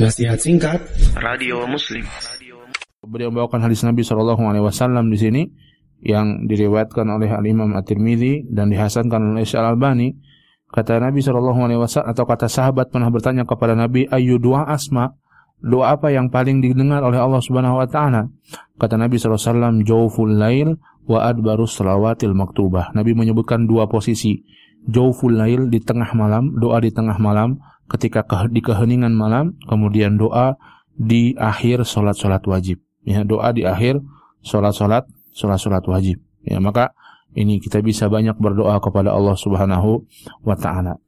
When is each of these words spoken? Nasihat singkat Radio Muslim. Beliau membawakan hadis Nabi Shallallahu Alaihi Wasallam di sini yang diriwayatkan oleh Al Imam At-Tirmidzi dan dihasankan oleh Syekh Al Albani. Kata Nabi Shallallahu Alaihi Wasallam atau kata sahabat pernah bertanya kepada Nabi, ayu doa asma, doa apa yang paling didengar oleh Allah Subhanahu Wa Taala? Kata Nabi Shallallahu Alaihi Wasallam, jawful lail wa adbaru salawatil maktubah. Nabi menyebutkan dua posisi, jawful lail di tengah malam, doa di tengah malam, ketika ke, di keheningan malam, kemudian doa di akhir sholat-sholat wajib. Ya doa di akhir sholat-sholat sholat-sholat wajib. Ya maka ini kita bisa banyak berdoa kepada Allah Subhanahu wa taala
Nasihat 0.00 0.40
singkat 0.40 0.80
Radio 1.20 1.68
Muslim. 1.68 2.08
Beliau 3.04 3.28
membawakan 3.28 3.68
hadis 3.68 3.84
Nabi 3.84 4.00
Shallallahu 4.00 4.40
Alaihi 4.48 4.64
Wasallam 4.64 5.12
di 5.12 5.20
sini 5.20 5.42
yang 6.00 6.48
diriwayatkan 6.48 7.04
oleh 7.04 7.28
Al 7.28 7.44
Imam 7.44 7.76
At-Tirmidzi 7.76 8.48
dan 8.48 8.72
dihasankan 8.72 9.36
oleh 9.36 9.44
Syekh 9.44 9.60
Al 9.60 9.76
Albani. 9.76 10.16
Kata 10.72 11.04
Nabi 11.04 11.20
Shallallahu 11.20 11.68
Alaihi 11.68 11.84
Wasallam 11.84 12.16
atau 12.16 12.24
kata 12.24 12.48
sahabat 12.48 12.88
pernah 12.88 13.12
bertanya 13.12 13.44
kepada 13.44 13.76
Nabi, 13.76 14.08
ayu 14.08 14.40
doa 14.40 14.72
asma, 14.72 15.20
doa 15.60 15.92
apa 15.92 16.08
yang 16.08 16.32
paling 16.32 16.64
didengar 16.64 17.04
oleh 17.04 17.20
Allah 17.20 17.44
Subhanahu 17.44 17.84
Wa 17.84 17.88
Taala? 17.92 18.24
Kata 18.80 18.96
Nabi 18.96 19.20
Shallallahu 19.20 19.36
Alaihi 19.36 19.52
Wasallam, 19.52 19.74
jawful 19.84 20.32
lail 20.32 20.80
wa 21.04 21.28
adbaru 21.28 21.68
salawatil 21.68 22.32
maktubah. 22.32 22.96
Nabi 22.96 23.12
menyebutkan 23.12 23.68
dua 23.68 23.84
posisi, 23.84 24.48
jawful 24.88 25.36
lail 25.36 25.68
di 25.68 25.76
tengah 25.84 26.16
malam, 26.16 26.56
doa 26.56 26.80
di 26.80 26.88
tengah 26.88 27.20
malam, 27.20 27.60
ketika 27.90 28.22
ke, 28.22 28.48
di 28.54 28.62
keheningan 28.62 29.12
malam, 29.12 29.58
kemudian 29.66 30.14
doa 30.14 30.54
di 30.94 31.34
akhir 31.34 31.82
sholat-sholat 31.82 32.44
wajib. 32.46 32.78
Ya 33.02 33.26
doa 33.26 33.50
di 33.50 33.66
akhir 33.66 33.98
sholat-sholat 34.46 35.08
sholat-sholat 35.34 35.84
wajib. 35.90 36.22
Ya 36.46 36.62
maka 36.62 36.94
ini 37.34 37.58
kita 37.62 37.82
bisa 37.82 38.06
banyak 38.10 38.38
berdoa 38.38 38.78
kepada 38.82 39.14
Allah 39.14 39.36
Subhanahu 39.38 40.06
wa 40.42 40.56
taala 40.58 40.98